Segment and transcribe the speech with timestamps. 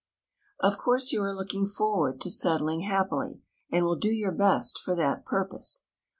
[0.59, 4.95] Of course you are looking forward to settling happily, and will do your best for
[4.95, 5.85] that purpose.